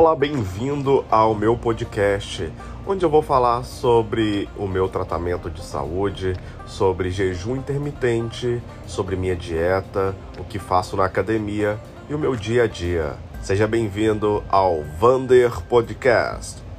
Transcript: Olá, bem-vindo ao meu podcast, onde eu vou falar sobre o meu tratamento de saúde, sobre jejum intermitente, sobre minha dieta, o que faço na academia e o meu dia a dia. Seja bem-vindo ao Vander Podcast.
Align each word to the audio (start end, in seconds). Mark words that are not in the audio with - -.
Olá, 0.00 0.16
bem-vindo 0.16 1.04
ao 1.10 1.34
meu 1.34 1.54
podcast, 1.58 2.50
onde 2.86 3.04
eu 3.04 3.10
vou 3.10 3.20
falar 3.20 3.64
sobre 3.64 4.48
o 4.56 4.66
meu 4.66 4.88
tratamento 4.88 5.50
de 5.50 5.62
saúde, 5.62 6.34
sobre 6.66 7.10
jejum 7.10 7.56
intermitente, 7.56 8.62
sobre 8.86 9.14
minha 9.14 9.36
dieta, 9.36 10.16
o 10.38 10.44
que 10.44 10.58
faço 10.58 10.96
na 10.96 11.04
academia 11.04 11.78
e 12.08 12.14
o 12.14 12.18
meu 12.18 12.34
dia 12.34 12.62
a 12.62 12.66
dia. 12.66 13.14
Seja 13.42 13.66
bem-vindo 13.66 14.42
ao 14.48 14.82
Vander 14.98 15.60
Podcast. 15.66 16.69